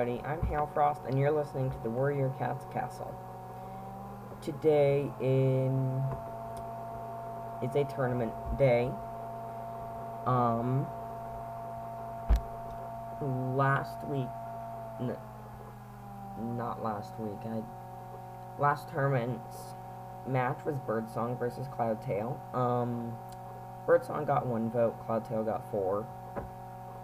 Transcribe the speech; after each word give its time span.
everybody, 0.00 0.26
I'm 0.26 0.40
Hailfrost, 0.40 1.06
and 1.06 1.18
you're 1.18 1.30
listening 1.30 1.70
to 1.70 1.76
the 1.82 1.90
Warrior 1.90 2.32
Cats 2.38 2.64
Castle. 2.72 3.14
Today 4.40 5.10
in 5.20 6.02
is 7.62 7.74
a 7.76 7.84
tournament 7.84 8.32
day. 8.56 8.90
Um, 10.24 10.86
last 13.54 14.06
week, 14.06 14.28
n- 15.00 15.16
not 16.56 16.82
last 16.82 17.12
week. 17.18 17.38
I 17.44 17.60
last 18.58 18.88
tournament's 18.88 19.74
match 20.26 20.64
was 20.64 20.76
Birdsong 20.86 21.36
versus 21.36 21.68
Cloudtail. 21.68 22.38
Um, 22.54 23.12
Birdsong 23.86 24.24
got 24.24 24.46
one 24.46 24.70
vote, 24.70 24.96
Cloudtail 25.06 25.44
got 25.44 25.70
four, 25.70 26.04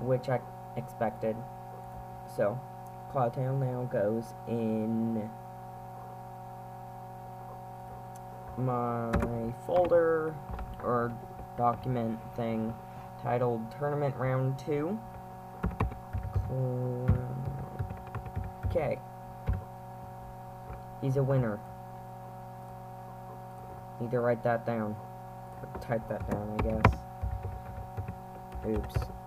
which 0.00 0.30
I 0.30 0.40
expected. 0.76 1.36
So, 2.34 2.58
Cloudtail 3.12 3.58
now 3.58 3.84
goes 3.90 4.34
in 4.46 5.30
my 8.58 9.52
folder 9.66 10.34
or 10.82 11.12
document 11.56 12.18
thing 12.36 12.74
titled 13.22 13.62
Tournament 13.78 14.14
Round 14.16 14.58
2. 14.58 14.98
Okay. 18.66 18.98
He's 21.00 21.16
a 21.16 21.22
winner. 21.22 21.58
Need 24.00 24.10
to 24.10 24.20
write 24.20 24.42
that 24.44 24.66
down. 24.66 24.94
Or 25.62 25.80
type 25.80 26.06
that 26.08 26.28
down, 26.30 26.54
I 26.58 26.62
guess. 26.62 26.92
Oops. 28.68 29.17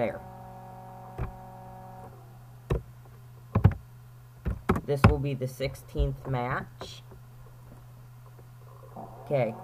There. 0.00 0.20
This 4.86 5.02
will 5.10 5.18
be 5.18 5.34
the 5.34 5.44
16th 5.44 6.26
match. 6.26 7.02
Okay. 8.96 9.54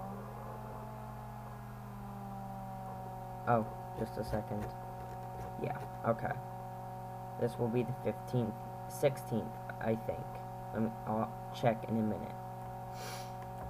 Oh, 3.47 3.65
just 3.97 4.17
a 4.19 4.23
second. 4.23 4.63
Yeah, 5.63 5.77
okay. 6.07 6.35
This 7.41 7.57
will 7.57 7.67
be 7.67 7.81
the 7.81 7.95
15th, 8.05 8.53
16th, 8.89 9.57
I 9.81 9.95
think. 10.05 10.27
Let 10.73 10.83
me, 10.83 10.89
I'll 11.07 11.33
check 11.59 11.83
in 11.89 11.97
a 11.97 12.03
minute. 12.03 12.35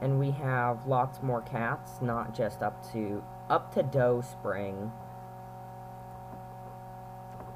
And 0.02 0.20
we 0.20 0.32
have 0.32 0.86
lots 0.86 1.24
more 1.24 1.42
cats, 1.42 2.02
not 2.02 2.36
just 2.36 2.62
up 2.62 2.92
to, 2.92 3.24
up 3.50 3.74
to 3.76 3.84
Doe 3.84 4.22
Spring 4.22 4.92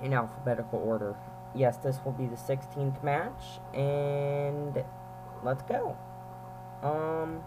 in 0.04 0.14
alphabetical 0.14 0.80
order. 0.80 1.16
Yes, 1.54 1.78
this 1.78 2.00
will 2.06 2.14
be 2.14 2.28
the 2.28 2.36
16th 2.36 3.04
match, 3.04 3.44
and 3.74 4.84
let's 5.44 5.62
go. 5.64 5.98
Um, 6.82 7.42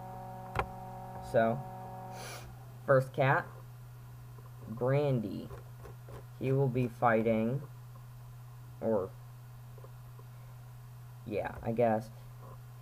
so, 1.31 1.59
first 2.85 3.13
cat, 3.13 3.45
Brandy. 4.69 5.49
He 6.39 6.51
will 6.51 6.67
be 6.67 6.87
fighting, 6.87 7.61
or, 8.81 9.09
yeah, 11.25 11.55
I 11.63 11.71
guess. 11.71 12.09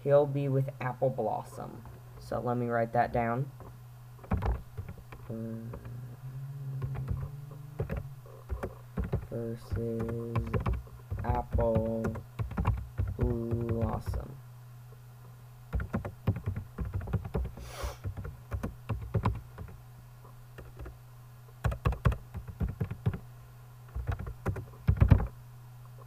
He'll 0.04 0.26
be 0.26 0.50
with 0.50 0.70
Apple 0.82 1.10
Blossom. 1.10 1.84
So 2.20 2.42
let 2.44 2.58
me 2.58 2.68
write 2.68 2.94
that 2.94 3.14
down. 3.14 3.50
Um, 5.30 5.72
versus 9.34 10.36
Apple 11.24 12.06
Blossom. 13.18 14.32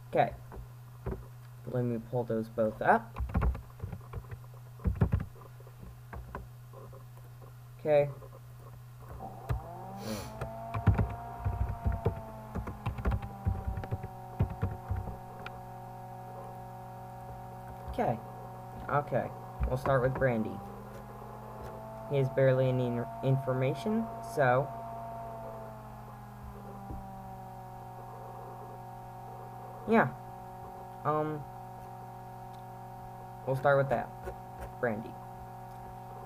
Okay. 0.09 0.31
Let 1.67 1.83
me 1.83 1.99
pull 2.09 2.23
those 2.23 2.47
both 2.47 2.81
up. 2.81 3.13
Okay. 7.79 8.09
Okay. 17.99 18.19
Okay. 18.93 19.25
We'll 19.67 19.77
start 19.77 20.03
with 20.03 20.13
Brandy. 20.13 20.51
He 22.11 22.17
has 22.17 22.29
barely 22.29 22.69
any 22.69 23.01
information, 23.23 24.05
so... 24.35 24.67
Yeah. 29.89 30.09
Um... 31.05 31.43
We'll 33.47 33.55
start 33.55 33.79
with 33.79 33.89
that. 33.89 34.07
Brandy. 34.79 35.09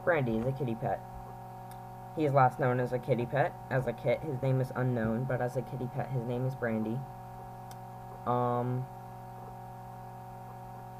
Brandy 0.03 0.37
is 0.37 0.45
a 0.45 0.51
kitty 0.51 0.75
pet. 0.75 0.99
He 2.17 2.25
is 2.25 2.33
last 2.33 2.59
known 2.59 2.81
as 2.81 2.91
a 2.91 2.99
kitty 2.99 3.25
pet. 3.25 3.53
As 3.69 3.87
a 3.87 3.93
kit, 3.93 4.19
his 4.19 4.41
name 4.41 4.59
is 4.59 4.73
unknown, 4.75 5.23
but 5.23 5.39
as 5.39 5.55
a 5.55 5.61
kitty 5.61 5.87
pet, 5.95 6.09
his 6.11 6.25
name 6.25 6.45
is 6.45 6.53
Brandy. 6.53 6.99
Um... 8.27 8.85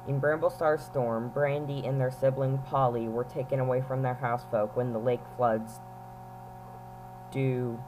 In 0.08 0.20
Bramblestar 0.20 0.80
Storm, 0.80 1.28
Brandy 1.28 1.86
and 1.86 2.00
their 2.00 2.10
sibling 2.10 2.58
Polly 2.58 3.08
were 3.08 3.24
taken 3.24 3.60
away 3.60 3.80
from 3.80 4.02
their 4.02 4.18
housefolk 4.20 4.74
when 4.74 4.92
the 4.92 4.98
lake 4.98 5.20
floods 5.36 5.74
due 7.30 7.78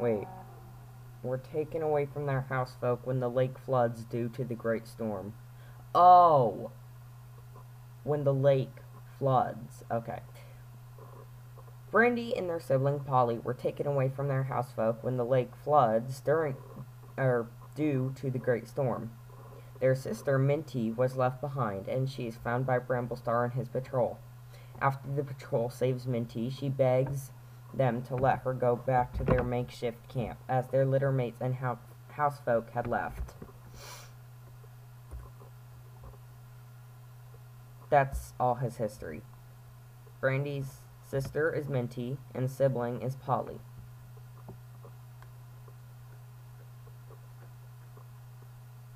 Wait. 0.00 0.26
Were 1.22 1.38
taken 1.38 1.82
away 1.82 2.06
from 2.06 2.24
their 2.24 2.46
housefolk 2.50 3.00
when 3.04 3.20
the 3.20 3.28
lake 3.28 3.58
floods 3.58 4.04
due 4.04 4.30
to 4.30 4.44
the 4.44 4.54
great 4.54 4.88
storm. 4.88 5.34
Oh. 5.94 6.70
When 8.02 8.24
the 8.24 8.32
lake 8.32 8.78
floods. 9.18 9.84
Okay. 9.90 10.20
Brandy 11.90 12.34
and 12.34 12.48
their 12.48 12.60
sibling 12.60 13.00
Polly 13.00 13.38
were 13.38 13.52
taken 13.52 13.86
away 13.86 14.08
from 14.08 14.28
their 14.28 14.44
housefolk 14.44 15.02
when 15.02 15.18
the 15.18 15.24
lake 15.24 15.50
floods 15.62 16.20
during 16.20 16.56
or 17.16 17.48
due 17.74 18.12
to 18.16 18.30
the 18.30 18.38
great 18.38 18.68
storm. 18.68 19.10
Their 19.80 19.94
sister, 19.94 20.38
Minty, 20.38 20.90
was 20.92 21.16
left 21.16 21.40
behind, 21.40 21.88
and 21.88 22.10
she 22.10 22.26
is 22.26 22.36
found 22.36 22.66
by 22.66 22.78
Bramblestar 22.78 23.44
and 23.44 23.54
his 23.54 23.68
patrol. 23.68 24.18
After 24.80 25.10
the 25.10 25.24
patrol 25.24 25.70
saves 25.70 26.06
Minty, 26.06 26.50
she 26.50 26.68
begs 26.68 27.30
them 27.72 28.02
to 28.02 28.16
let 28.16 28.40
her 28.40 28.52
go 28.52 28.76
back 28.76 29.12
to 29.14 29.24
their 29.24 29.42
makeshift 29.42 30.08
camp, 30.08 30.38
as 30.48 30.68
their 30.68 30.84
litter 30.84 31.12
mates 31.12 31.40
and 31.40 31.56
house 31.56 31.78
housefolk 32.16 32.70
had 32.70 32.86
left. 32.86 33.34
That's 37.88 38.34
all 38.38 38.56
his 38.56 38.76
history. 38.76 39.22
Brandy's 40.20 40.80
sister 41.08 41.52
is 41.52 41.68
Minty, 41.68 42.18
and 42.34 42.50
sibling 42.50 43.00
is 43.02 43.16
Polly. 43.16 43.60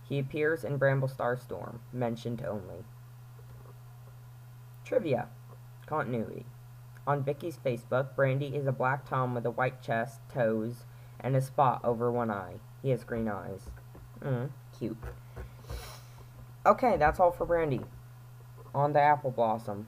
He 0.09 0.19
appears 0.19 0.65
in 0.65 0.79
Bramblestar 0.79 1.41
Storm, 1.41 1.81
mentioned 1.93 2.45
only. 2.47 2.85
Trivia. 4.85 5.29
Continuity. 5.87 6.45
On 7.07 7.23
Vicky's 7.23 7.59
Facebook, 7.65 8.15
Brandy 8.15 8.57
is 8.57 8.67
a 8.67 8.73
black 8.73 9.09
tom 9.09 9.35
with 9.35 9.45
a 9.45 9.51
white 9.51 9.83
chest, 9.83 10.21
toes, 10.33 10.85
and 11.21 11.37
a 11.37 11.41
spot 11.41 11.81
over 11.85 12.11
one 12.11 12.31
eye. 12.31 12.55
He 12.83 12.91
has 12.91 13.05
green 13.05 13.29
eyes. 13.29 13.71
Mm, 14.23 14.51
cute. 14.79 14.97
Okay, 16.67 16.97
that's 16.97 17.21
all 17.21 17.31
for 17.31 17.45
Brandy. 17.45 17.81
On 18.75 18.93
the 18.93 19.01
Apple 19.01 19.31
Blossom. 19.31 19.87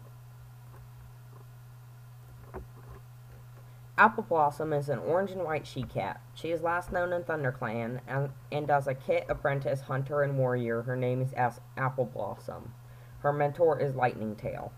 Apple 3.98 4.24
Blossom 4.24 4.74
is 4.74 4.90
an 4.90 4.98
orange 4.98 5.30
and 5.30 5.42
white 5.42 5.66
she-cat. 5.66 6.20
She 6.34 6.50
is 6.50 6.60
last 6.60 6.92
known 6.92 7.14
in 7.14 7.22
ThunderClan, 7.22 8.00
and, 8.06 8.30
and 8.52 8.70
as 8.70 8.86
a 8.86 8.94
kit, 8.94 9.24
apprentice, 9.30 9.80
hunter, 9.82 10.22
and 10.22 10.36
warrior, 10.36 10.82
her 10.82 10.96
name 10.96 11.22
is 11.22 11.32
as 11.32 11.62
Apple 11.78 12.04
Blossom. 12.04 12.74
Her 13.20 13.32
mentor 13.32 13.80
is 13.80 13.94
Lightning 13.94 14.36
Tail. 14.36 14.72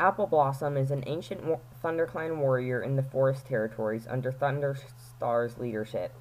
Apple 0.00 0.26
Blossom 0.26 0.76
is 0.76 0.90
an 0.90 1.04
ancient 1.06 1.44
wa 1.44 1.58
ThunderClan 1.84 2.38
warrior 2.38 2.82
in 2.82 2.96
the 2.96 3.04
Forest 3.04 3.46
Territories 3.46 4.08
under 4.10 4.32
Thunderstar's 4.32 5.58
leadership. 5.58 6.12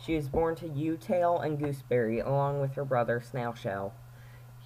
She 0.00 0.16
was 0.16 0.28
born 0.28 0.56
to 0.56 0.68
U-Tail 0.68 1.38
and 1.38 1.60
Gooseberry, 1.60 2.18
along 2.18 2.60
with 2.60 2.74
her 2.74 2.84
brother 2.84 3.20
Snailshell. 3.20 3.92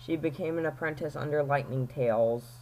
She 0.03 0.17
became 0.17 0.57
an 0.57 0.65
apprentice 0.65 1.15
under 1.15 1.43
Lightning 1.43 1.87
Tail's 1.87 2.62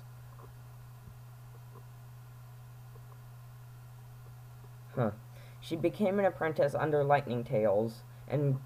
She 5.71 5.77
became 5.77 6.19
an 6.19 6.25
apprentice 6.25 6.75
under 6.75 7.05
Lightning 7.05 7.45
Tails 7.45 8.03
and 8.27 8.59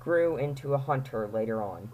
grew 0.00 0.38
into 0.38 0.72
a 0.72 0.78
hunter 0.78 1.28
later 1.28 1.62
on. 1.62 1.92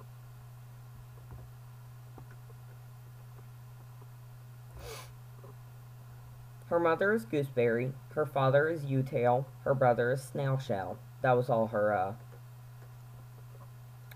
Her 6.66 6.78
mother 6.78 7.12
is 7.12 7.24
Gooseberry, 7.24 7.94
her 8.10 8.24
father 8.24 8.68
is 8.68 8.84
U-Tail, 8.84 9.48
her 9.64 9.74
brother 9.74 10.12
is 10.12 10.30
Snailshell. 10.32 10.98
That 11.22 11.36
was 11.36 11.50
all 11.50 11.66
her, 11.66 11.92
uh, 11.92 12.12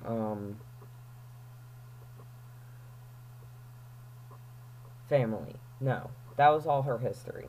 um, 0.07 0.61
family. 5.09 5.57
No, 5.81 6.13
that 6.37 6.51
was 6.51 6.65
all 6.65 6.83
her 6.83 6.99
history. 6.99 7.49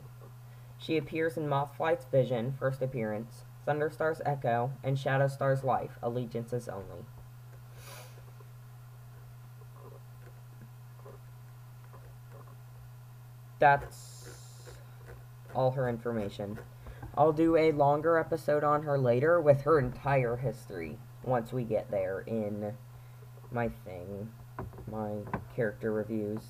She 0.84 0.98
appears 0.98 1.38
in 1.38 1.48
Mothflight's 1.48 2.04
Vision, 2.04 2.54
first 2.58 2.82
appearance, 2.82 3.44
Thunderstar's 3.66 4.20
Echo, 4.26 4.72
and 4.82 4.98
Shadowstar's 4.98 5.64
Life, 5.64 5.92
Allegiances 6.02 6.68
Only. 6.68 7.06
That's 13.58 14.74
all 15.54 15.70
her 15.70 15.88
information. 15.88 16.58
I'll 17.16 17.32
do 17.32 17.56
a 17.56 17.72
longer 17.72 18.18
episode 18.18 18.62
on 18.62 18.82
her 18.82 18.98
later 18.98 19.40
with 19.40 19.62
her 19.62 19.78
entire 19.78 20.36
history 20.36 20.98
once 21.22 21.50
we 21.50 21.64
get 21.64 21.90
there 21.90 22.20
in 22.26 22.74
my 23.50 23.70
thing, 23.86 24.30
my 24.90 25.12
character 25.56 25.92
reviews. 25.92 26.42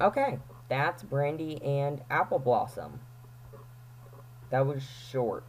Okay, 0.00 0.38
that's 0.68 1.02
Brandy 1.02 1.62
and 1.62 2.02
Apple 2.10 2.38
Blossom. 2.38 3.00
That 4.50 4.66
was 4.66 4.82
short. 5.10 5.44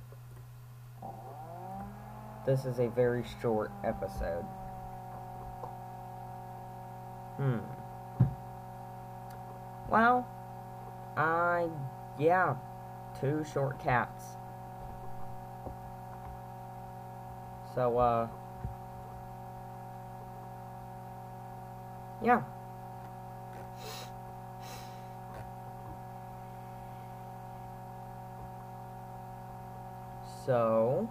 This 2.46 2.66
is 2.66 2.80
a 2.80 2.88
very 2.90 3.24
short 3.42 3.72
episode. 3.84 4.46
Hmm. 7.38 7.58
Well, 9.90 10.28
I, 11.18 11.68
yeah, 12.20 12.56
two 13.20 13.44
short 13.52 13.80
cats. 13.80 14.24
So, 17.74 17.98
uh, 17.98 18.28
yeah. 22.24 22.42
So, 30.46 31.10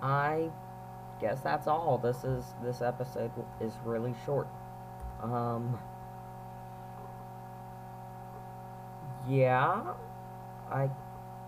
I 0.00 0.48
guess 1.20 1.40
that's 1.40 1.66
all. 1.66 1.98
This 1.98 2.24
is, 2.24 2.44
this 2.62 2.82
episode 2.82 3.30
is 3.60 3.72
really 3.84 4.14
short. 4.24 4.46
Um, 5.22 5.78
yeah, 9.28 9.82
I, 10.70 10.88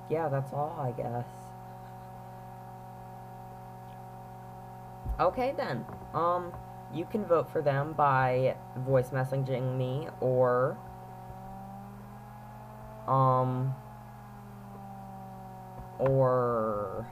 yeah, 0.09 0.29
that's 0.29 0.53
all, 0.53 0.77
I 0.79 0.91
guess. 0.93 1.27
Okay 5.21 5.55
then, 5.57 5.85
um, 6.13 6.53
you 6.93 7.05
can 7.05 7.25
vote 7.25 7.49
for 7.49 7.63
them 7.63 7.93
by 7.93 8.57
voice 8.79 9.11
messaging 9.11 9.77
me 9.77 10.09
or, 10.21 10.77
um, 13.07 13.75
or 15.99 17.07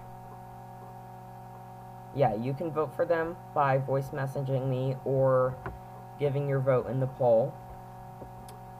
yeah, 2.14 2.34
you 2.34 2.52
can 2.52 2.70
vote 2.70 2.94
for 2.94 3.04
them 3.04 3.36
by 3.54 3.78
voice 3.78 4.10
messaging 4.10 4.68
me 4.68 4.96
or 5.04 5.56
giving 6.18 6.48
your 6.48 6.60
vote 6.60 6.88
in 6.88 7.00
the 7.00 7.06
poll. 7.06 7.54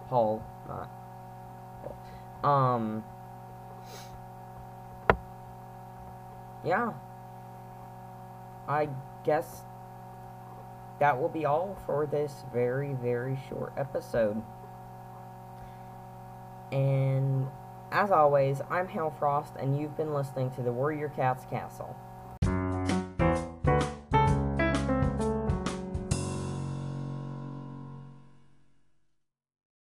Poll, 0.09 0.43
not. 0.69 0.91
Um, 2.45 3.05
yeah. 6.65 6.93
I 8.69 8.89
guess 9.25 9.63
that 11.01 11.21
will 11.21 11.29
be 11.29 11.45
all 11.45 11.77
for 11.87 12.07
this 12.07 12.45
very, 12.53 12.93
very 12.93 13.39
short 13.49 13.73
episode. 13.77 14.43
And 16.71 17.49
as 17.93 18.11
always, 18.11 18.62
I'm 18.71 18.89
Hailfrost, 18.89 19.55
and 19.61 19.79
you've 19.79 19.97
been 19.97 20.15
listening 20.15 20.50
to 20.53 20.62
the 20.62 20.73
Warrior 20.73 21.11
Cats 21.11 21.44
Castle. 21.50 21.94